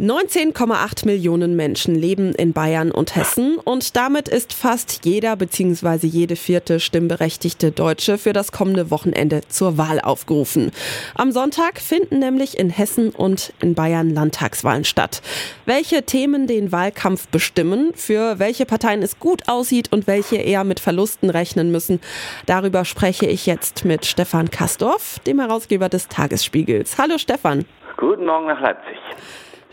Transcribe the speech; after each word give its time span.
19,8 0.00 1.06
Millionen 1.06 1.56
Menschen 1.56 1.96
leben 1.96 2.32
in 2.32 2.52
Bayern 2.52 2.92
und 2.92 3.16
Hessen 3.16 3.58
und 3.58 3.96
damit 3.96 4.28
ist 4.28 4.52
fast 4.52 5.04
jeder 5.04 5.34
bzw. 5.34 6.06
jede 6.06 6.36
vierte 6.36 6.78
stimmberechtigte 6.78 7.72
Deutsche 7.72 8.16
für 8.16 8.32
das 8.32 8.52
kommende 8.52 8.92
Wochenende 8.92 9.40
zur 9.48 9.76
Wahl 9.76 10.00
aufgerufen. 10.00 10.70
Am 11.16 11.32
Sonntag 11.32 11.80
finden 11.80 12.20
nämlich 12.20 12.56
in 12.60 12.70
Hessen 12.70 13.10
und 13.10 13.52
in 13.60 13.74
Bayern 13.74 14.10
Landtagswahlen 14.10 14.84
statt. 14.84 15.20
Welche 15.66 16.04
Themen 16.04 16.46
den 16.46 16.70
Wahlkampf 16.70 17.26
bestimmen, 17.26 17.90
für 17.94 18.38
welche 18.38 18.66
Parteien 18.66 19.02
es 19.02 19.18
gut 19.18 19.48
aussieht 19.48 19.92
und 19.92 20.06
welche 20.06 20.36
eher 20.36 20.62
mit 20.62 20.78
Verlusten 20.78 21.28
rechnen 21.28 21.72
müssen, 21.72 22.00
darüber 22.46 22.84
spreche 22.84 23.26
ich 23.26 23.46
jetzt 23.46 23.84
mit 23.84 24.06
Stefan 24.06 24.48
Kastorf, 24.48 25.18
dem 25.26 25.40
Herausgeber 25.40 25.88
des 25.88 26.06
Tagesspiegels. 26.06 26.98
Hallo 26.98 27.18
Stefan. 27.18 27.64
Guten 27.96 28.26
Morgen 28.26 28.46
nach 28.46 28.60
Leipzig. 28.60 28.96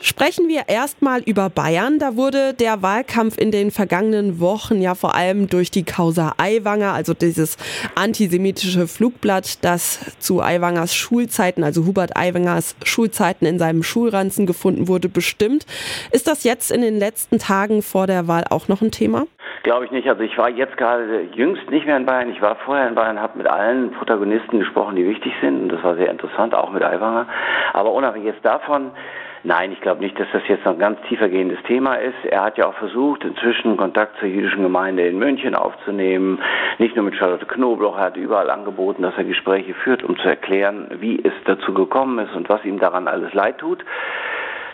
Sprechen 0.02 0.49
wir 0.49 0.63
erstmal 0.67 1.22
über 1.22 1.49
Bayern. 1.49 1.99
Da 1.99 2.17
wurde 2.17 2.53
der 2.53 2.81
Wahlkampf 2.81 3.38
in 3.38 3.52
den 3.52 3.72
vergangenen 3.72 4.41
Wochen 4.41 4.81
ja 4.81 4.94
vor 4.94 5.16
allem 5.16 5.48
durch 5.48 5.72
die 5.72 5.86
Causa 5.86 6.34
Aiwanger, 6.38 6.94
also 6.94 7.13
dieses 7.13 7.58
antisemitische 7.95 8.88
Flugblatt, 8.88 9.63
das 9.63 10.17
zu 10.20 10.41
Aiwangers 10.41 10.94
Schulzeiten, 10.94 11.63
also 11.63 11.86
Hubert 11.86 12.17
Aiwangers 12.17 12.76
Schulzeiten 12.84 13.45
in 13.45 13.58
seinem 13.58 13.84
Schulranzen 13.84 14.45
gefunden 14.45 14.89
wurde, 14.89 15.08
bestimmt. 15.08 15.66
Ist 16.12 16.27
das 16.27 16.44
jetzt 16.44 16.72
in 16.72 16.81
den 16.81 17.00
letzten 17.00 17.39
Tagen 17.39 17.81
vor 17.81 18.05
der 18.05 18.27
Wahl 18.27 18.44
auch 18.50 18.67
noch 18.67 18.81
ein 18.81 18.91
Thema? 18.91 19.25
Glaube 19.64 19.86
ich 19.86 19.91
nicht. 19.91 20.08
Also 20.08 20.22
ich 20.22 20.38
war 20.38 20.50
jetzt 20.50 20.75
gerade 20.77 21.22
jüngst 21.34 21.70
nicht 21.72 21.86
mehr 21.86 21.98
in 21.98 22.05
Bayern. 22.05 22.30
Ich 22.30 22.41
war 22.41 22.58
vorher 22.66 22.88
in 22.88 22.95
Bayern, 22.95 23.20
habe 23.20 23.38
mit 23.38 23.48
allen 23.48 23.91
Protagonisten 23.91 24.59
gesprochen, 24.59 24.98
die 24.98 25.08
wichtig 25.08 25.34
sind. 25.41 25.64
Und 25.64 25.70
das 25.70 25.84
war 25.84 25.95
sehr 25.95 26.12
interessant, 26.12 26.53
auch 26.53 26.72
mit 26.72 26.84
Aiwanger. 26.84 27.27
Aber 27.73 27.94
unabhängig 27.94 28.27
jetzt 28.27 28.45
davon, 28.45 28.91
Nein, 29.48 29.72
ich 29.72 29.80
glaube 29.80 30.02
nicht, 30.02 30.20
dass 30.20 30.28
das 30.33 30.42
jetzt 30.47 30.66
noch 30.66 30.73
ein 30.73 30.80
ganz 30.80 31.00
tiefergehendes 31.08 31.61
Thema 31.67 31.97
ist. 31.97 32.25
Er 32.25 32.42
hat 32.45 32.58
ja 32.58 32.66
auch 32.66 32.73
versucht, 32.73 33.23
inzwischen 33.23 33.78
Kontakt 33.78 34.17
zur 34.17 34.28
jüdischen 34.28 34.64
Gemeinde 34.64 35.08
in 35.08 35.20
München 35.20 35.53
aufzunehmen. 35.53 36.42
Nicht 36.80 36.95
nur 36.95 37.06
mit 37.06 37.16
Charlotte 37.16 37.45
Knobloch, 37.45 37.95
er 37.95 38.05
hat 38.05 38.17
überall 38.17 38.50
angeboten, 38.50 39.03
dass 39.03 39.16
er 39.17 39.23
Gespräche 39.23 39.75
führt, 39.75 40.02
um 40.02 40.17
zu 40.17 40.28
erklären, 40.28 40.88
wie 41.00 41.23
es 41.23 41.31
dazu 41.45 41.75
gekommen 41.75 42.17
ist 42.25 42.36
und 42.36 42.50
was 42.50 42.66
ihm 42.66 42.80
daran 42.80 43.08
alles 43.08 43.36
leid 43.36 43.59
tut. 43.59 43.86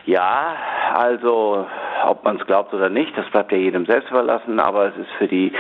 Ja, 0.06 0.56
also 0.94 1.68
ob 2.06 2.24
man 2.24 2.38
es 2.38 2.48
glaubt 2.48 2.74
oder 2.74 2.88
nicht, 2.88 3.16
das 3.18 3.30
bleibt 3.30 3.52
ja 3.52 3.58
jedem 3.58 3.86
selbst 3.86 4.10
überlassen, 4.10 4.58
aber 4.62 4.86
es 4.86 4.96
ist 4.96 5.12
für 5.18 5.28
die 5.28 5.52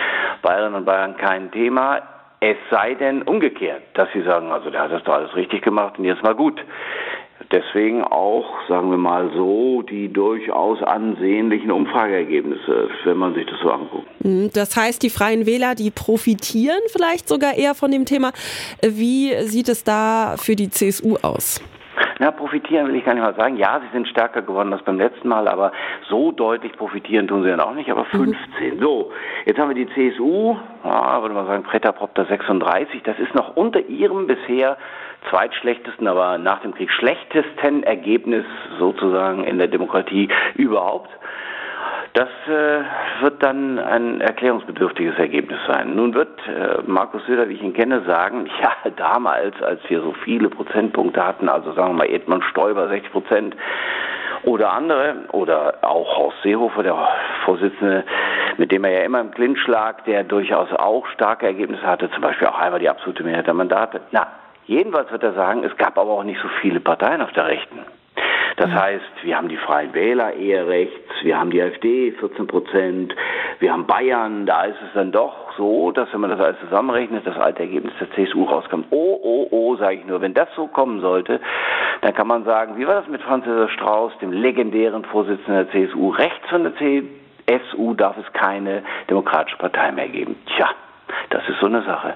Bayerinnen 0.41 0.75
und 0.75 0.86
Bayern 0.86 1.17
kein 1.17 1.52
Thema. 1.52 1.99
Es 2.39 2.58
sei 2.71 2.95
denn 2.95 3.23
umgekehrt, 3.23 3.83
dass 3.93 4.08
sie 4.14 4.21
sagen, 4.21 4.52
also 4.52 4.69
der 4.71 4.83
hat 4.83 4.91
das 4.91 5.03
doch 5.03 5.14
alles 5.14 5.36
richtig 5.36 5.61
gemacht 5.64 5.99
und 5.99 6.05
jetzt 6.05 6.23
mal 6.23 6.33
gut. 6.33 6.59
Deswegen 7.52 8.03
auch, 8.03 8.45
sagen 8.67 8.92
wir 8.92 8.97
mal 8.97 9.31
so, 9.36 9.81
die 9.81 10.11
durchaus 10.11 10.81
ansehnlichen 10.84 11.72
Umfrageergebnisse, 11.72 12.89
wenn 13.03 13.17
man 13.17 13.33
sich 13.33 13.45
das 13.45 13.59
so 13.61 13.72
anguckt. 13.72 14.08
Mhm, 14.23 14.52
das 14.53 14.75
heißt, 14.75 15.02
die 15.02 15.09
Freien 15.09 15.45
Wähler, 15.45 15.75
die 15.75 15.92
profitieren 15.92 16.81
vielleicht 16.88 17.28
sogar 17.28 17.56
eher 17.56 17.75
von 17.75 17.92
dem 17.92 18.06
Thema. 18.06 18.31
Wie 18.81 19.33
sieht 19.44 19.70
es 19.70 19.83
da 19.83 20.36
für 20.38 20.56
die 20.56 20.70
CSU 20.70 21.17
aus? 21.22 21.61
Na, 22.22 22.30
profitieren 22.30 22.88
will 22.88 22.95
ich 22.97 23.03
gar 23.03 23.16
nicht 23.16 23.23
mal 23.23 23.33
sagen. 23.33 23.58
Ja, 23.58 23.80
sie 23.80 23.91
sind 23.91 24.08
stärker 24.08 24.44
geworden 24.44 24.72
als 24.72 24.83
beim 24.83 25.00
letzten 25.00 25.27
Mal, 25.27 25.47
aber 25.47 25.72
so 26.08 26.31
deutlich 26.31 26.72
profitieren 26.73 27.27
tun 27.27 27.41
sie 27.41 27.50
dann 27.50 27.59
auch 27.59 27.73
nicht, 27.73 27.89
aber 27.89 28.05
15. 28.05 28.36
Mhm. 28.75 28.80
So, 28.80 29.11
jetzt 29.45 29.59
haben 29.59 29.75
wir 29.75 29.86
die 29.86 29.91
CSU, 29.91 30.55
ja, 30.83 31.19
würde 31.19 31.33
man 31.33 31.47
sagen, 31.47 31.64
Preta 31.64 31.92
Propter 31.92 32.25
36. 32.25 33.02
Das 33.02 33.17
ist 33.17 33.33
noch 33.33 33.58
unter 33.58 33.80
ihrem 33.88 34.27
bisher 34.27 34.77
zweitschlechtesten, 35.31 36.08
aber 36.08 36.38
nach 36.38 36.61
dem 36.61 36.75
Krieg 36.75 36.92
schlechtesten 36.92 37.81
Ergebnis 37.81 38.45
sozusagen 38.77 39.44
in 39.44 39.58
der 39.58 39.67
Demokratie 39.67 40.30
überhaupt. 40.53 41.09
Das 42.14 42.28
äh, 42.48 42.84
wird 43.22 43.42
dann 43.42 43.80
ein 43.80 44.20
erklärungsbedürftiges 44.20 45.17
Ergebnis 45.17 45.60
sein. 45.66 45.95
Nun 45.95 46.14
wird 46.14 46.39
äh, 46.45 46.82
Markus 46.86 47.26
Söder, 47.26 47.48
wie 47.48 47.54
ich 47.54 47.64
ihn 47.64 47.73
kenne, 47.73 48.02
sagen, 48.02 48.49
ja, 48.61 48.92
damals, 48.98 49.61
als 49.61 49.80
wir 49.88 50.02
so 50.02 50.14
viele 50.23 50.50
Prozentpunkte 50.50 51.26
hatten, 51.26 51.48
also 51.48 51.71
sagen 51.71 51.92
wir 51.92 52.00
mal 52.00 52.10
Edmund 52.10 52.44
Stoiber 52.45 52.89
60 52.89 53.11
Prozent, 53.11 53.55
oder 54.44 54.73
andere, 54.73 55.16
oder 55.32 55.76
auch 55.82 56.17
Horst 56.17 56.42
Seehofer, 56.42 56.83
der 56.83 56.98
Vorsitzende, 57.45 58.04
mit 58.58 58.71
dem 58.71 58.83
er 58.83 58.92
ja 58.92 59.04
immer 59.04 59.21
im 59.21 59.32
Clinch 59.32 59.66
lag, 59.67 60.02
der 60.02 60.23
durchaus 60.23 60.71
auch 60.73 61.05
starke 61.08 61.45
Ergebnisse 61.45 61.86
hatte, 61.86 62.10
zum 62.11 62.21
Beispiel 62.21 62.48
auch 62.48 62.58
einmal 62.58 62.80
die 62.80 62.89
absolute 62.89 63.23
Mehrheit 63.23 63.48
der 63.48 63.54
Mandate. 63.54 64.02
Na, 64.11 64.27
jedenfalls 64.66 65.11
wird 65.11 65.23
er 65.23 65.33
sagen, 65.33 65.64
es 65.64 65.77
gab 65.77 65.98
aber 65.98 66.11
auch 66.11 66.23
nicht 66.23 66.42
so 66.42 66.48
viele 66.60 66.80
Parteien 66.80 67.21
auf 67.21 67.32
der 67.33 67.48
Rechten. 67.48 67.80
Das 68.58 68.70
heißt, 68.70 69.23
wir 69.23 69.38
haben 69.38 69.50
die 69.50 69.58
Freien 69.58 69.94
Wähler 69.94 70.34
eher 70.34 70.67
rechts, 70.67 71.10
wir 71.23 71.39
haben 71.39 71.52
die 71.52 71.62
AfD 71.62 72.12
14 72.12 72.48
Prozent, 72.48 73.16
wir 73.60 73.72
haben 73.72 73.86
Bayern, 73.86 74.45
da 74.45 74.66
ist 74.66 74.78
es 74.86 74.94
dann 74.94 75.12
doch 75.12 75.56
so, 75.58 75.92
dass 75.92 76.12
wenn 76.14 76.22
man 76.22 76.32
das 76.32 76.39
alles 76.39 76.60
zusammenrechnet, 76.60 77.26
das 77.26 77.38
alte 77.38 77.62
Ergebnis 77.62 77.94
der 78.00 78.12
CSU 78.12 78.44
rauskommt. 78.44 78.88
Oh, 78.89 79.20
oh, 79.22 79.48
oh, 79.52 79.76
sage 79.76 79.98
ich 79.98 80.06
nur, 80.06 80.22
wenn 80.22 80.34
das 80.34 80.50
so 80.56 80.67
kommen 80.67 81.02
sollte, 81.02 81.39
dann 82.02 82.14
kann 82.14 82.28
man 82.28 82.44
sagen, 82.44 82.78
wie 82.78 82.88
war 82.88 82.95
das 82.95 83.08
mit 83.08 83.22
Franz 83.22 83.45
Josef 83.45 83.72
Strauß, 83.72 84.17
dem 84.20 84.32
legendären 84.32 85.06
Vorsitzenden 85.06 85.68
der 85.68 85.72
CSU? 85.72 86.10
Rechts 86.10 86.50
von 86.50 86.64
der 86.64 86.73
CSU 86.76 87.94
darf 87.94 88.18
es 88.18 88.32
keine 88.33 88.83
demokratische 89.10 89.58
Partei 89.58 89.92
mehr 89.92 90.10
geben. 90.10 90.36
Tja, 90.56 90.70
das 91.30 91.48
ist 91.48 91.60
so 91.60 91.68
eine 91.68 91.83
Sache. 91.83 92.16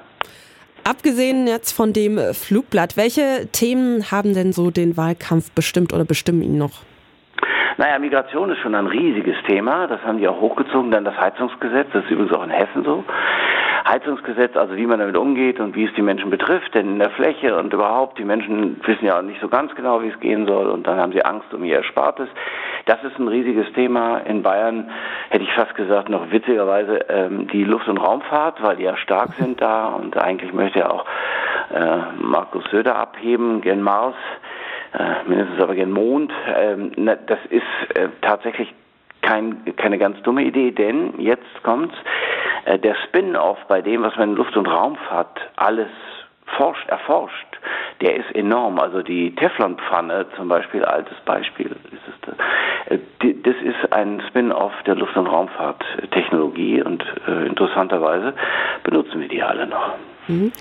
Abgesehen 0.88 1.47
jetzt 1.47 1.72
von 1.72 1.94
dem 1.94 2.19
Flugblatt, 2.35 2.96
welche 2.96 3.50
Themen 3.51 4.12
haben 4.12 4.35
denn 4.35 4.53
so 4.53 4.69
den 4.69 4.97
Wahlkampf 4.97 5.50
bestimmt 5.51 5.94
oder 5.94 6.06
bestimmen 6.06 6.44
ihn 6.44 6.59
noch? 6.59 6.84
Naja, 7.78 7.97
Migration 7.97 8.51
ist 8.51 8.59
schon 8.59 8.75
ein 8.75 8.85
riesiges 8.85 9.35
Thema. 9.47 9.88
Das 9.88 10.00
haben 10.03 10.19
die 10.19 10.28
auch 10.28 10.40
hochgezogen. 10.40 10.91
Dann 10.91 11.03
das 11.03 11.18
Heizungsgesetz, 11.18 11.88
das 11.91 12.06
ist 12.06 12.12
übrigens 12.12 12.34
auch 12.34 12.44
in 12.44 12.51
Hessen 12.51 12.84
so. 12.84 13.03
Heizungsgesetz, 13.88 14.57
also 14.57 14.75
wie 14.75 14.88
man 14.88 15.00
damit 15.00 15.16
umgeht 15.16 15.59
und 15.59 15.75
wie 15.75 15.85
es 15.85 15.94
die 15.94 16.01
Menschen 16.01 16.31
betrifft, 16.31 16.73
denn 16.73 16.94
in 16.94 17.00
der 17.00 17.12
Fläche 17.12 17.56
und 17.56 17.72
überhaupt, 17.72 18.18
die 18.18 18.23
Menschen 18.23 18.81
wissen 18.84 19.06
ja 19.06 19.19
auch 19.19 19.22
nicht 19.22 19.40
so 19.40 19.47
ganz 19.47 19.75
genau, 19.75 20.01
wie 20.01 20.07
es 20.07 20.19
gehen 20.19 20.47
soll 20.47 20.68
und 20.72 20.88
dann 20.88 20.97
haben 20.97 21.12
sie 21.12 21.23
Angst 21.23 21.53
um 21.53 21.63
ihr 21.63 21.75
Erspartes. 21.75 22.28
Das 22.85 23.03
ist 23.03 23.19
ein 23.19 23.28
riesiges 23.28 23.72
Thema. 23.73 24.18
In 24.25 24.41
Bayern 24.41 24.90
hätte 25.29 25.44
ich 25.44 25.53
fast 25.53 25.75
gesagt, 25.75 26.09
noch 26.09 26.31
witzigerweise 26.31 27.06
ähm, 27.09 27.47
die 27.47 27.63
Luft- 27.63 27.88
und 27.88 27.97
Raumfahrt, 27.97 28.62
weil 28.63 28.78
die 28.78 28.84
ja 28.84 28.97
stark 28.97 29.34
sind 29.34 29.62
da 29.62 29.90
und 29.90 30.17
eigentlich 30.17 30.52
möchte 30.52 30.79
ja 30.79 30.90
auch 30.90 31.06
äh, 31.73 31.97
Markus 32.19 32.63
Söder 32.72 32.96
abheben 32.96 33.62
gen 33.62 33.84
Mars, 33.84 34.16
äh, 34.97 35.29
mindestens 35.29 35.62
aber 35.62 35.75
gen 35.75 35.91
Mond. 35.91 36.34
Ähm, 36.56 36.91
na, 36.96 37.16
das 37.16 37.40
ist 37.50 37.62
äh, 37.96 38.09
tatsächlich 38.22 38.73
kein, 39.25 39.75
keine 39.75 39.97
ganz 39.97 40.22
dumme 40.22 40.44
Idee, 40.44 40.72
denn 40.72 41.19
jetzt 41.19 41.63
kommt's, 41.63 41.96
der 42.65 42.95
Spin-off 43.07 43.59
bei 43.67 43.81
dem, 43.81 44.03
was 44.03 44.15
man 44.17 44.31
in 44.31 44.35
Luft- 44.35 44.57
und 44.57 44.67
Raumfahrt 44.67 45.39
alles 45.55 45.89
forscht, 46.57 46.87
erforscht, 46.89 47.59
der 48.01 48.15
ist 48.15 48.33
enorm. 48.35 48.79
Also 48.79 49.01
die 49.01 49.33
Teflonpfanne 49.35 50.27
zum 50.35 50.47
Beispiel, 50.47 50.83
altes 50.85 51.17
Beispiel, 51.25 51.75
ist 51.91 52.01
es, 52.07 52.97
äh, 52.97 53.33
das 53.43 53.55
ist 53.63 53.93
ein 53.93 54.21
Spin-off 54.27 54.73
der 54.85 54.95
Luft- 54.95 55.17
und 55.17 55.27
Raumfahrttechnologie 55.27 56.81
und 56.83 57.03
äh, 57.27 57.47
interessanterweise 57.47 58.33
benutzen 58.83 59.21
wir 59.21 59.27
die 59.27 59.43
alle 59.43 59.67
noch. 59.67 59.93
Mhm. 60.27 60.51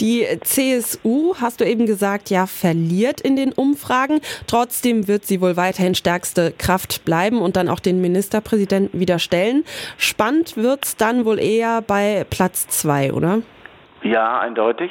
Die 0.00 0.26
CSU, 0.42 1.34
hast 1.40 1.60
du 1.60 1.66
eben 1.66 1.86
gesagt, 1.86 2.30
ja, 2.30 2.46
verliert 2.46 3.20
in 3.20 3.36
den 3.36 3.52
Umfragen. 3.52 4.20
Trotzdem 4.46 5.08
wird 5.08 5.26
sie 5.26 5.40
wohl 5.40 5.56
weiterhin 5.56 5.94
stärkste 5.94 6.52
Kraft 6.56 7.04
bleiben 7.04 7.40
und 7.40 7.56
dann 7.56 7.68
auch 7.68 7.80
den 7.80 8.00
Ministerpräsidenten 8.00 8.98
wieder 8.98 9.18
stellen. 9.18 9.64
Spannend 9.98 10.56
wird's 10.56 10.96
dann 10.96 11.24
wohl 11.24 11.38
eher 11.38 11.82
bei 11.82 12.24
Platz 12.28 12.68
zwei, 12.68 13.12
oder? 13.12 13.42
Ja, 14.02 14.40
eindeutig. 14.40 14.90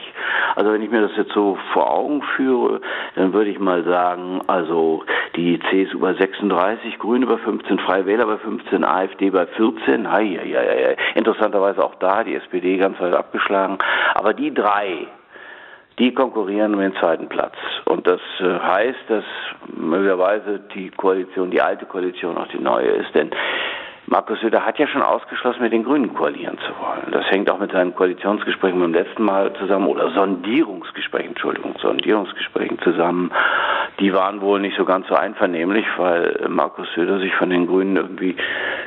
Also 0.55 0.71
wenn 0.71 0.81
ich 0.81 0.89
mir 0.89 1.01
das 1.01 1.11
jetzt 1.17 1.33
so 1.33 1.57
vor 1.73 1.91
Augen 1.91 2.21
führe, 2.35 2.81
dann 3.15 3.33
würde 3.33 3.49
ich 3.49 3.59
mal 3.59 3.83
sagen, 3.83 4.41
also 4.47 5.03
die 5.35 5.59
CSU 5.69 5.99
bei 5.99 6.13
36, 6.13 6.97
Grüne 6.97 7.25
bei 7.25 7.37
15, 7.37 7.79
Freie 7.79 8.05
Wähler 8.05 8.25
bei 8.25 8.37
15, 8.37 8.83
AfD 8.83 9.29
bei 9.29 9.45
14, 9.45 10.09
hei, 10.09 10.39
hei, 10.41 10.53
hei, 10.53 10.97
interessanterweise 11.15 11.83
auch 11.83 11.95
da, 11.95 12.23
die 12.23 12.35
SPD 12.35 12.77
ganz 12.77 12.99
weit 13.01 13.13
abgeschlagen. 13.13 13.77
Aber 14.13 14.33
die 14.33 14.53
drei, 14.53 15.07
die 15.99 16.13
konkurrieren 16.13 16.73
um 16.73 16.79
den 16.79 16.95
zweiten 16.95 17.27
Platz. 17.27 17.55
Und 17.85 18.07
das 18.07 18.21
äh, 18.39 18.59
heißt, 18.59 19.09
dass 19.09 19.25
möglicherweise 19.75 20.61
die 20.73 20.89
Koalition, 20.89 21.51
die 21.51 21.61
alte 21.61 21.85
Koalition 21.85 22.37
auch 22.37 22.47
die 22.47 22.59
neue 22.59 22.87
ist, 22.87 23.13
denn 23.13 23.31
Markus 24.11 24.41
Söder 24.41 24.65
hat 24.65 24.77
ja 24.77 24.87
schon 24.87 25.01
ausgeschlossen, 25.01 25.61
mit 25.61 25.71
den 25.71 25.85
Grünen 25.85 26.13
koalieren 26.13 26.57
zu 26.57 26.73
wollen. 26.81 27.13
Das 27.13 27.31
hängt 27.31 27.49
auch 27.49 27.59
mit 27.59 27.71
seinen 27.71 27.95
Koalitionsgesprächen 27.95 28.77
beim 28.77 28.93
letzten 28.93 29.23
Mal 29.23 29.53
zusammen 29.53 29.87
oder 29.87 30.11
Sondierungsgesprächen, 30.11 31.29
Entschuldigung, 31.29 31.75
Sondierungsgesprächen 31.81 32.77
zusammen. 32.79 33.31
Die 34.01 34.13
waren 34.13 34.41
wohl 34.41 34.59
nicht 34.59 34.75
so 34.75 34.83
ganz 34.83 35.07
so 35.07 35.15
einvernehmlich, 35.15 35.85
weil 35.95 36.45
Markus 36.49 36.89
Söder 36.93 37.19
sich 37.19 37.33
von 37.35 37.51
den 37.51 37.67
Grünen 37.67 37.95
irgendwie 37.95 38.35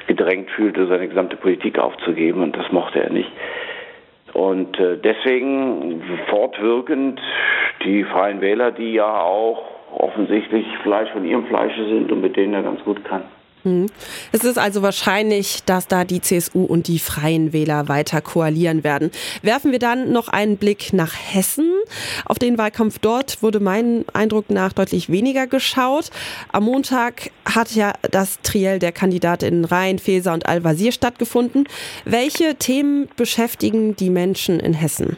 gedrängt 0.06 0.50
fühlte, 0.50 0.86
seine 0.88 1.08
gesamte 1.08 1.36
Politik 1.36 1.78
aufzugeben 1.78 2.42
und 2.42 2.54
das 2.54 2.70
mochte 2.70 3.02
er 3.02 3.10
nicht. 3.10 3.32
Und 4.34 4.78
äh, 4.78 4.98
deswegen 4.98 6.02
fortwirkend 6.28 7.18
die 7.82 8.04
Freien 8.04 8.42
Wähler, 8.42 8.72
die 8.72 8.92
ja 8.92 9.22
auch 9.22 9.62
offensichtlich 9.90 10.66
Fleisch 10.82 11.08
von 11.12 11.24
ihrem 11.24 11.46
Fleische 11.46 11.86
sind 11.86 12.12
und 12.12 12.20
mit 12.20 12.36
denen 12.36 12.52
er 12.52 12.62
ganz 12.62 12.84
gut 12.84 13.02
kann. 13.06 13.22
Hm. 13.64 13.86
Es 14.32 14.44
ist 14.44 14.58
also 14.58 14.82
wahrscheinlich, 14.82 15.64
dass 15.64 15.88
da 15.88 16.04
die 16.04 16.20
CSU 16.20 16.64
und 16.64 16.86
die 16.86 16.98
Freien 16.98 17.52
Wähler 17.54 17.88
weiter 17.88 18.20
koalieren 18.20 18.84
werden. 18.84 19.10
Werfen 19.42 19.72
wir 19.72 19.78
dann 19.78 20.12
noch 20.12 20.28
einen 20.28 20.58
Blick 20.58 20.92
nach 20.92 21.14
Hessen. 21.14 21.70
Auf 22.26 22.38
den 22.38 22.58
Wahlkampf 22.58 22.98
dort 22.98 23.42
wurde 23.42 23.60
mein 23.60 24.04
Eindruck 24.12 24.50
nach 24.50 24.74
deutlich 24.74 25.10
weniger 25.10 25.46
geschaut. 25.46 26.10
Am 26.52 26.64
Montag 26.64 27.30
hat 27.46 27.74
ja 27.74 27.92
das 28.10 28.40
Triell 28.42 28.78
der 28.78 28.92
Kandidatinnen 28.92 29.64
Rhein, 29.64 29.98
Feser 29.98 30.34
und 30.34 30.46
Al-Wazir 30.46 30.92
stattgefunden. 30.92 31.64
Welche 32.04 32.56
Themen 32.56 33.08
beschäftigen 33.16 33.96
die 33.96 34.10
Menschen 34.10 34.60
in 34.60 34.74
Hessen? 34.74 35.16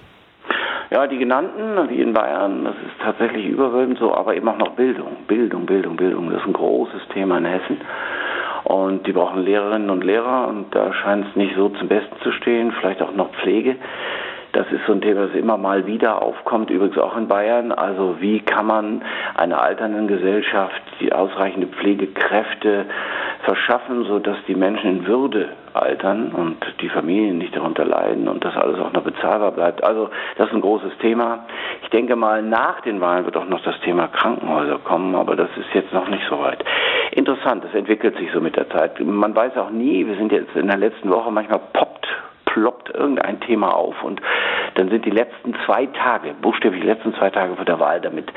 Ja, 0.91 1.07
die 1.09 1.19
genannten, 1.19 1.91
wie 1.91 2.01
in 2.01 2.13
Bayern, 2.13 2.65
das 2.65 2.77
ist 2.77 3.03
tatsächlich 3.03 3.47
überwiegend 3.47 3.99
so, 3.99 4.15
aber 4.15 4.37
eben 4.37 4.49
auch 4.49 4.57
noch 4.57 4.71
Bildung. 4.77 5.17
Bildung, 5.27 5.67
Bildung, 5.67 5.97
Bildung. 5.97 6.31
Das 6.31 6.41
ist 6.41 6.47
ein 6.47 6.53
großes 6.53 7.09
Thema 7.13 7.39
in 7.39 7.45
Hessen. 7.45 7.79
Und 8.67 9.07
die 9.07 9.13
brauchen 9.13 9.45
Lehrerinnen 9.45 9.91
und 9.91 10.03
Lehrer 10.03 10.49
und 10.49 10.75
da 10.75 10.93
scheint 10.93 11.29
es 11.29 11.37
nicht 11.37 11.55
so 11.55 11.69
zum 11.69 11.87
Besten 11.87 12.17
zu 12.25 12.33
stehen, 12.33 12.73
vielleicht 12.73 13.01
auch 13.01 13.13
noch 13.13 13.31
Pflege. 13.35 13.77
Das 14.55 14.67
ist 14.73 14.85
so 14.87 14.93
ein 14.93 15.01
Thema, 15.01 15.27
das 15.27 15.37
immer 15.37 15.57
mal 15.57 15.87
wieder 15.87 16.21
aufkommt, 16.21 16.71
übrigens 16.71 16.99
auch 16.99 17.17
in 17.17 17.29
Bayern. 17.29 17.71
Also 17.71 18.17
wie 18.19 18.41
kann 18.41 18.67
man 18.67 19.03
einer 19.37 19.63
alternden 19.63 20.09
Gesellschaft 20.09 20.83
die 20.99 21.13
ausreichende 21.13 21.69
Pflegekräfte 21.69 22.87
verschaffen, 23.45 24.05
sodass 24.05 24.39
die 24.49 24.57
Menschen 24.57 24.91
in 24.91 25.07
Würde 25.07 25.51
altern 25.75 26.33
und 26.33 26.57
die 26.81 26.89
Familien 26.89 27.39
nicht 27.39 27.55
darunter 27.55 27.85
leiden 27.85 28.27
und 28.27 28.45
das 28.45 28.57
alles 28.57 28.81
auch 28.81 28.93
noch 28.93 29.03
bezahlbar 29.03 29.53
bleibt. 29.53 29.85
Also 29.85 30.09
das 30.39 30.49
ist 30.49 30.55
ein 30.55 30.61
großes 30.61 30.99
Thema. 30.99 31.45
Ich 31.83 31.91
denke 31.91 32.17
mal, 32.17 32.43
nach 32.43 32.81
den 32.81 33.01
Wahlen 33.01 33.27
wird 33.27 33.37
auch 33.37 33.47
noch 33.47 33.63
das 33.63 33.79
Thema 33.81 34.09
Krankenhäuser 34.09 34.79
kommen, 34.79 35.15
aber 35.15 35.37
das 35.37 35.51
ist 35.57 35.73
jetzt 35.75 35.93
noch 35.93 36.09
nicht 36.09 36.25
so 36.29 36.41
weit. 36.41 36.65
Interessant, 37.17 37.65
das 37.65 37.73
entwickelt 37.73 38.15
sich 38.19 38.31
so 38.31 38.43
mit 38.43 38.57
der 38.57 38.69
Zeit. 38.69 39.01
Man 39.01 39.35
weiß 39.35 39.57
auch 39.57 39.71
nie, 39.71 40.07
wir 40.07 40.17
sind 40.17 40.33
jetzt 40.33 40.55
in 40.55 40.67
der 40.67 40.77
letzten 40.77 41.09
Woche, 41.09 41.31
manchmal 41.31 41.61
poppt, 41.73 42.07
ploppt 42.45 42.91
irgendein 42.91 43.41
Thema 43.41 43.75
auf 43.75 44.03
und 44.03 44.21
dann 44.75 44.91
sind 44.91 45.07
die 45.07 45.11
letzten 45.11 45.55
zwei 45.65 45.87
Tage, 45.87 46.35
buchstäblich 46.43 46.83
die 46.83 46.89
letzten 46.89 47.15
zwei 47.15 47.31
Tage 47.31 47.57
vor 47.57 47.65
der 47.65 47.81
Wahl 47.81 48.03
damit 48.03 48.31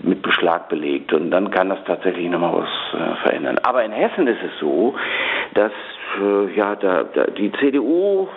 mit 0.00 0.20
Beschlag 0.20 0.68
belegt 0.68 1.14
und 1.14 1.30
dann 1.30 1.50
kann 1.50 1.70
das 1.70 1.78
tatsächlich 1.86 2.28
nochmal 2.28 2.52
was 2.62 3.00
äh, 3.00 3.16
verändern. 3.22 3.58
Aber 3.62 3.82
in 3.82 3.92
Hessen 3.92 4.26
ist 4.26 4.42
es 4.42 4.60
so, 4.60 4.94
dass 5.54 5.72
äh, 6.20 6.54
ja 6.54 6.76
da, 6.76 7.04
da 7.04 7.24
die 7.24 7.52
CDU 7.52 8.28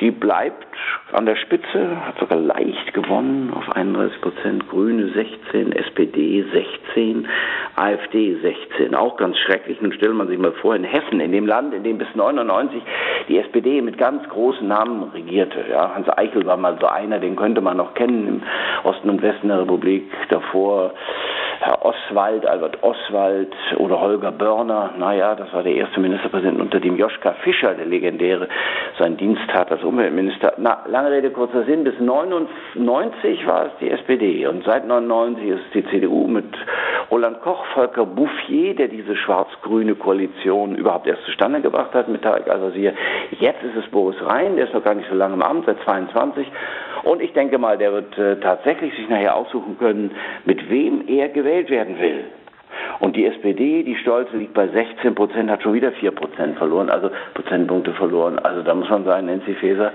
die 0.00 0.10
bleibt 0.10 0.66
an 1.12 1.26
der 1.26 1.36
Spitze, 1.36 2.06
hat 2.06 2.18
sogar 2.18 2.38
leicht 2.38 2.92
gewonnen 2.92 3.52
auf 3.54 3.70
31 3.74 4.20
Prozent, 4.20 4.68
Grüne 4.68 5.12
16, 5.12 5.72
SPD 5.72 6.44
16, 6.52 7.26
AfD 7.76 8.36
16. 8.40 8.94
Auch 8.94 9.16
ganz 9.16 9.38
schrecklich. 9.38 9.80
Nun 9.80 9.92
stellt 9.92 10.14
man 10.14 10.28
sich 10.28 10.38
mal 10.38 10.52
vor, 10.52 10.74
in 10.74 10.84
Hessen, 10.84 11.20
in 11.20 11.32
dem 11.32 11.46
Land, 11.46 11.74
in 11.74 11.84
dem 11.84 11.98
bis 11.98 12.08
99 12.14 12.82
die 13.28 13.38
SPD 13.38 13.82
mit 13.82 13.98
ganz 13.98 14.28
großen 14.28 14.66
Namen 14.66 15.10
regierte. 15.14 15.64
Ja, 15.70 15.94
Hans 15.94 16.08
Eichel 16.16 16.46
war 16.46 16.56
mal 16.56 16.76
so 16.80 16.86
einer, 16.86 17.18
den 17.18 17.36
könnte 17.36 17.60
man 17.60 17.76
noch 17.76 17.94
kennen 17.94 18.28
im 18.28 18.42
Osten 18.84 19.10
und 19.10 19.22
Westen 19.22 19.48
der 19.48 19.60
Republik. 19.60 20.10
Davor 20.28 20.92
Herr 21.60 21.84
Oswald, 21.84 22.46
Albert 22.46 22.82
Oswald 22.82 23.54
oder 23.78 24.00
Holger 24.00 24.30
Börner, 24.30 24.90
naja, 24.98 25.34
das 25.34 25.52
war 25.54 25.62
der 25.62 25.74
erste 25.74 26.00
Ministerpräsident, 26.00 26.60
unter 26.60 26.80
dem 26.80 26.96
Joschka 26.96 27.32
Fischer, 27.44 27.74
der 27.74 27.86
legendäre, 27.86 28.48
seinen 28.98 29.16
Dienst 29.16 29.42
tat 29.50 29.72
als 29.72 29.82
Umweltminister. 29.82 30.52
Na, 30.58 30.84
lange 30.86 31.10
Rede, 31.10 31.30
kurzer 31.30 31.64
Sinn, 31.64 31.84
bis 31.84 31.98
99 31.98 33.46
war 33.46 33.66
es 33.66 33.72
die 33.80 33.90
SPD 33.90 34.46
und 34.46 34.64
seit 34.64 34.86
99 34.86 35.48
ist 35.48 35.60
es 35.66 35.72
die 35.72 35.86
CDU 35.90 36.26
mit 36.26 36.44
Roland 37.10 37.40
Koch, 37.40 37.64
Volker 37.74 38.04
Bouffier, 38.04 38.74
der 38.74 38.88
diese 38.88 39.16
schwarz-grüne 39.16 39.94
Koalition 39.94 40.74
überhaupt 40.74 41.06
erst 41.06 41.24
zustande 41.24 41.60
gebracht 41.60 41.94
hat 41.94 42.08
mit 42.08 42.22
Tarek 42.22 42.48
Al-Wazir. 42.48 42.92
Jetzt 43.38 43.62
ist 43.62 43.76
es 43.76 43.90
Boris 43.90 44.16
Rhein, 44.24 44.56
der 44.56 44.66
ist 44.66 44.74
noch 44.74 44.84
gar 44.84 44.94
nicht 44.94 45.08
so 45.08 45.14
lange 45.14 45.34
im 45.34 45.42
Amt, 45.42 45.66
seit 45.66 45.80
22 45.80 46.46
und 47.04 47.22
ich 47.22 47.32
denke 47.32 47.58
mal, 47.58 47.78
der 47.78 47.92
wird 47.92 48.18
äh, 48.18 48.36
tatsächlich 48.40 48.94
sich 48.94 49.08
nachher 49.08 49.36
aussuchen 49.36 49.78
können, 49.78 50.10
mit 50.44 50.68
wem 50.70 51.06
er 51.06 51.28
gewählt 51.28 51.70
werden 51.70 52.00
will. 52.00 52.24
Und 53.00 53.16
die 53.16 53.26
SPD, 53.26 53.82
die 53.82 53.96
Stolze, 53.96 54.36
liegt 54.36 54.54
bei 54.54 54.68
16 54.68 55.14
Prozent, 55.14 55.50
hat 55.50 55.62
schon 55.62 55.74
wieder 55.74 55.92
4 55.92 56.10
Prozent 56.12 56.58
verloren, 56.58 56.90
also 56.90 57.10
Prozentpunkte 57.34 57.92
verloren. 57.92 58.38
Also 58.38 58.62
da 58.62 58.74
muss 58.74 58.88
man 58.88 59.04
sagen, 59.04 59.26
Nancy 59.26 59.54
Faeser 59.54 59.92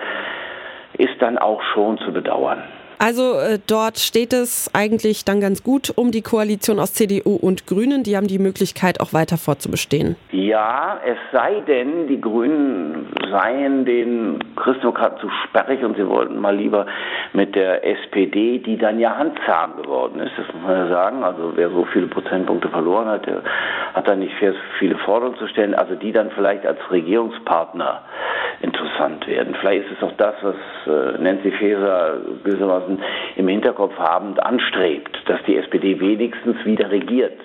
ist 0.98 1.22
dann 1.22 1.38
auch 1.38 1.62
schon 1.74 1.98
zu 2.00 2.12
bedauern. 2.12 2.64
Also 3.04 3.34
äh, 3.40 3.58
dort 3.66 3.98
steht 3.98 4.32
es 4.32 4.70
eigentlich 4.76 5.26
dann 5.26 5.42
ganz 5.42 5.64
gut 5.64 5.92
um 5.96 6.12
die 6.12 6.22
Koalition 6.22 6.78
aus 6.78 6.94
CDU 6.94 7.36
und 7.36 7.66
Grünen. 7.66 8.04
Die 8.04 8.16
haben 8.16 8.28
die 8.28 8.38
Möglichkeit, 8.38 9.02
auch 9.02 9.12
weiter 9.12 9.38
fortzubestehen. 9.38 10.18
Ja, 10.32 11.00
es 11.04 11.18
sei 11.32 11.62
denn, 11.62 12.06
die 12.08 12.22
Grünen 12.22 13.08
seien 13.32 13.86
den 13.86 14.38
Christdemokraten 14.56 15.18
zu 15.20 15.30
sperrig 15.46 15.84
und 15.84 15.98
sie 15.98 16.08
wollten 16.08 16.38
mal 16.38 16.56
lieber 16.56 16.86
mit 17.34 17.56
der 17.56 17.84
SPD, 17.84 18.60
die 18.60 18.78
dann 18.78 19.00
ja 19.00 19.18
handzahm 19.18 19.82
geworden 19.82 20.20
ist, 20.20 20.34
das 20.38 20.46
muss 20.54 20.62
man 20.62 20.88
ja 20.88 20.88
sagen. 20.90 21.24
Also 21.24 21.54
wer 21.56 21.72
so 21.72 21.86
viele 21.86 22.06
Prozentpunkte 22.06 22.70
verloren 22.70 23.08
hat, 23.08 23.26
der 23.26 23.42
hat 23.96 24.08
dann 24.08 24.20
nicht 24.20 24.36
viele 24.78 24.98
Forderungen 25.00 25.40
zu 25.40 25.48
stellen. 25.48 25.74
Also 25.74 25.96
die 25.96 26.12
dann 26.12 26.30
vielleicht 26.30 26.68
als 26.68 26.80
Regierungspartner 26.92 28.04
interessant 28.62 29.28
werden. 29.28 29.56
Vielleicht 29.60 29.86
ist 29.88 29.98
es 29.98 30.04
auch 30.04 30.16
das, 30.18 30.36
was 30.42 30.56
äh, 30.88 31.22
Nancy 31.22 31.52
Faeser 31.52 32.18
gewissermaßen 32.44 33.00
im 33.36 33.48
Hinterkopf 33.48 33.98
habend 33.98 34.42
anstrebt, 34.44 35.18
dass 35.26 35.42
die 35.44 35.58
SPD 35.58 36.00
wenigstens 36.00 36.64
wieder 36.66 36.92
regiert. 36.92 37.40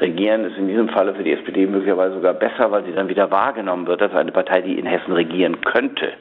Regieren 0.00 0.44
ist 0.44 0.56
in 0.56 0.68
diesem 0.68 0.88
Falle 0.88 1.14
für 1.14 1.22
die 1.22 1.32
SPD 1.32 1.66
möglicherweise 1.66 2.14
sogar 2.14 2.34
besser, 2.34 2.70
weil 2.70 2.84
sie 2.84 2.92
dann 2.92 3.08
wieder 3.08 3.30
wahrgenommen 3.30 3.86
wird 3.86 4.02
als 4.02 4.14
eine 4.14 4.32
Partei, 4.32 4.60
die 4.60 4.78
in 4.78 4.86
Hessen 4.86 5.12
regieren 5.12 5.60
könnte. 5.60 6.12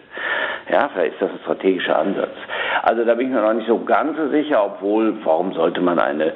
Ja, 0.71 0.89
vielleicht 0.94 1.13
ist 1.13 1.21
das 1.21 1.31
ein 1.31 1.39
strategischer 1.44 1.97
Ansatz. 1.97 2.36
Also 2.83 3.03
da 3.03 3.15
bin 3.15 3.27
ich 3.27 3.33
mir 3.33 3.41
noch 3.41 3.53
nicht 3.53 3.68
so 3.68 3.83
ganz 3.83 4.18
so 4.18 4.29
sicher, 4.29 4.63
obwohl, 4.65 5.13
warum 5.24 5.53
sollte 5.53 5.81
man 5.81 6.00
eine 6.00 6.33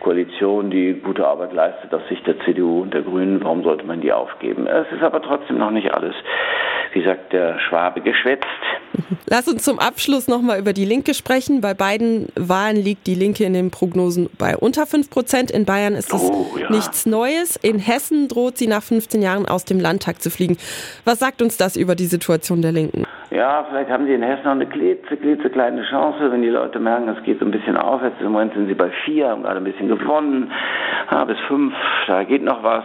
Koalition, 0.00 0.70
die 0.70 0.94
gute 0.94 1.26
Arbeit 1.26 1.52
leistet, 1.52 1.92
aus 1.92 2.06
Sicht 2.08 2.26
der 2.26 2.38
CDU 2.40 2.82
und 2.82 2.94
der 2.94 3.02
Grünen, 3.02 3.42
warum 3.42 3.62
sollte 3.62 3.84
man 3.84 4.00
die 4.00 4.12
aufgeben? 4.12 4.66
Es 4.66 4.90
ist 4.92 5.02
aber 5.02 5.20
trotzdem 5.20 5.58
noch 5.58 5.70
nicht 5.70 5.92
alles 5.92 6.14
wie 6.96 7.04
sagt 7.04 7.30
der 7.34 7.58
Schwabe, 7.60 8.00
geschwätzt. 8.00 8.46
Lass 9.28 9.46
uns 9.46 9.62
zum 9.64 9.78
Abschluss 9.78 10.28
nochmal 10.28 10.58
über 10.58 10.72
die 10.72 10.86
Linke 10.86 11.12
sprechen. 11.12 11.60
Bei 11.60 11.74
beiden 11.74 12.28
Wahlen 12.36 12.76
liegt 12.76 13.06
die 13.06 13.14
Linke 13.14 13.44
in 13.44 13.52
den 13.52 13.70
Prognosen 13.70 14.30
bei 14.38 14.56
unter 14.56 14.86
5 14.86 15.10
Prozent. 15.10 15.50
In 15.50 15.66
Bayern 15.66 15.92
ist 15.92 16.10
das 16.14 16.22
oh, 16.22 16.56
ja. 16.58 16.70
nichts 16.70 17.04
Neues. 17.04 17.56
In 17.56 17.78
Hessen 17.78 18.28
droht 18.28 18.56
sie 18.56 18.66
nach 18.66 18.82
15 18.82 19.20
Jahren 19.20 19.46
aus 19.46 19.66
dem 19.66 19.78
Landtag 19.78 20.22
zu 20.22 20.30
fliegen. 20.30 20.56
Was 21.04 21.18
sagt 21.18 21.42
uns 21.42 21.58
das 21.58 21.76
über 21.76 21.94
die 21.96 22.06
Situation 22.06 22.62
der 22.62 22.72
Linken? 22.72 23.04
Ja, 23.30 23.66
vielleicht 23.68 23.90
haben 23.90 24.06
sie 24.06 24.14
in 24.14 24.22
Hessen 24.22 24.44
noch 24.44 24.52
eine 24.52 24.66
klitze, 24.66 25.18
klitze 25.18 25.50
kleine 25.50 25.82
Chance, 25.90 26.32
wenn 26.32 26.40
die 26.40 26.48
Leute 26.48 26.78
merken, 26.78 27.08
es 27.08 27.22
geht 27.24 27.40
so 27.40 27.44
ein 27.44 27.50
bisschen 27.50 27.76
aufwärts. 27.76 28.16
Im 28.20 28.32
Moment 28.32 28.54
sind 28.54 28.68
sie 28.68 28.74
bei 28.74 28.90
vier, 29.04 29.28
haben 29.28 29.42
gerade 29.42 29.58
ein 29.58 29.64
bisschen 29.64 29.88
gewonnen. 29.88 30.50
Ja, 31.10 31.24
bis 31.24 31.38
fünf, 31.46 31.74
da 32.06 32.24
geht 32.24 32.42
noch 32.42 32.62
was. 32.62 32.84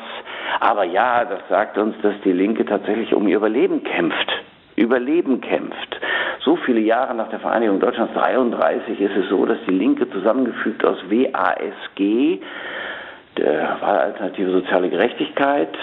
Aber 0.60 0.84
ja, 0.84 1.26
das 1.26 1.40
sagt 1.50 1.78
uns, 1.78 1.96
dass 2.02 2.14
die 2.24 2.32
Linke 2.32 2.66
tatsächlich 2.66 3.14
um 3.14 3.28
ihr 3.28 3.38
Überleben 3.38 3.84
kämpft. 3.84 4.32
Überleben 4.76 5.42
kämpft. 5.42 6.00
So 6.44 6.56
viele 6.56 6.80
Jahre 6.80 7.14
nach 7.14 7.30
der 7.30 7.40
Vereinigung 7.40 7.80
Deutschlands 7.80 8.14
33 8.14 9.00
ist 9.00 9.16
es 9.16 9.30
so, 9.30 9.46
dass 9.46 9.58
die 9.68 9.74
Linke 9.74 10.10
zusammengefügt 10.10 10.84
aus 10.86 10.98
WASG, 11.10 12.40
der 13.38 13.78
Wahlalternative 13.80 14.52
Soziale 14.52 14.90
Gerechtigkeit, 14.90 15.78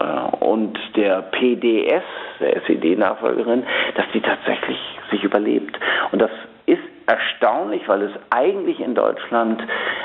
äh, 0.00 0.44
und 0.44 0.78
der 0.96 1.22
PDS, 1.22 2.02
der 2.40 2.56
SED-Nachfolgerin, 2.64 3.64
dass 3.94 4.06
die 4.12 4.20
tatsächlich 4.20 4.78
sich 5.10 5.22
überlebt. 5.22 5.78
Und 6.10 6.20
das 6.20 6.30
ist 6.66 6.82
erstaunlich, 7.06 7.86
weil 7.86 8.02
es 8.02 8.12
eigentlich 8.30 8.80
in 8.80 8.94
Deutschland 8.94 9.62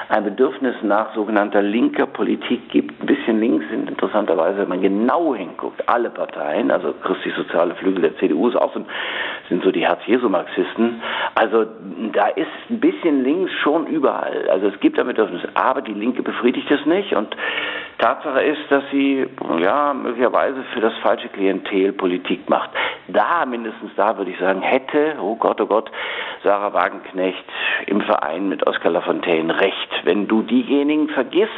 ein 0.09 0.23
Bedürfnis 0.23 0.75
nach 0.81 1.13
sogenannter 1.13 1.61
linker 1.61 2.07
Politik 2.07 2.67
gibt. 2.69 2.99
Ein 2.99 3.05
bisschen 3.05 3.39
links 3.39 3.65
sind 3.69 3.87
interessanterweise, 3.87 4.59
wenn 4.59 4.69
man 4.69 4.81
genau 4.81 5.35
hinguckt, 5.35 5.87
alle 5.87 6.09
Parteien, 6.09 6.71
also 6.71 6.93
christlich-soziale 6.93 7.75
Flügel 7.75 8.01
der 8.01 8.17
CDU 8.17 8.49
ist 8.49 8.55
auch 8.55 8.73
so, 8.73 8.83
sind 9.49 9.63
so 9.63 9.71
die 9.71 9.85
Herz-Jesu-Marxisten. 9.85 10.99
Also 11.35 11.65
da 12.13 12.27
ist 12.29 12.47
ein 12.71 12.79
bisschen 12.79 13.23
links 13.23 13.51
schon 13.61 13.85
überall. 13.85 14.49
Also 14.49 14.67
es 14.67 14.79
gibt 14.79 14.99
ein 14.99 15.05
Bedürfnis, 15.05 15.43
aber 15.53 15.81
die 15.81 15.93
Linke 15.93 16.23
befriedigt 16.23 16.71
es 16.71 16.83
nicht 16.87 17.13
und 17.13 17.35
Tatsache 18.00 18.41
ist, 18.41 18.62
dass 18.70 18.84
sie 18.91 19.27
ja 19.60 19.94
möglicherweise 19.94 20.63
für 20.74 20.79
das 20.79 20.94
falsche 21.01 21.27
Klientel 21.27 21.91
Politik 21.94 22.50
macht. 22.50 22.72
Da, 23.10 23.46
mindestens 23.46 23.91
da 23.96 24.18
würde 24.18 24.32
ich 24.32 24.39
sagen, 24.39 24.62
hätte, 24.62 25.15
oh 25.22 25.36
Gott, 25.36 25.60
oh 25.60 25.65
Gott, 25.65 25.91
Sarah 26.44 26.74
Wagenknecht 26.74 27.44
im 27.88 28.01
Verein 28.01 28.48
mit 28.48 28.65
Oskar 28.65 28.91
Lafontaine 28.91 29.60
recht. 29.60 29.89
Wenn 30.06 30.27
du 30.27 30.41
diejenigen 30.41 31.10
vergisst, 31.10 31.51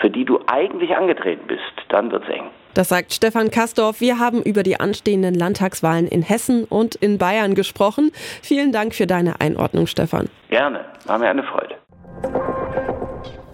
für 0.00 0.10
die 0.10 0.24
du 0.24 0.40
eigentlich 0.46 0.96
angetreten 0.96 1.46
bist, 1.46 1.62
dann 1.88 2.10
wird's 2.10 2.28
eng. 2.28 2.50
Das 2.74 2.88
sagt 2.88 3.12
Stefan 3.12 3.50
Kastorf. 3.50 4.00
Wir 4.00 4.18
haben 4.18 4.42
über 4.42 4.62
die 4.62 4.78
anstehenden 4.78 5.34
Landtagswahlen 5.34 6.06
in 6.06 6.22
Hessen 6.22 6.64
und 6.64 6.94
in 6.94 7.18
Bayern 7.18 7.54
gesprochen. 7.54 8.12
Vielen 8.14 8.72
Dank 8.72 8.94
für 8.94 9.06
deine 9.06 9.40
Einordnung, 9.40 9.86
Stefan. 9.86 10.28
Gerne, 10.48 10.84
war 11.06 11.18
mir 11.18 11.28
eine 11.28 11.42
Freude. 11.42 11.77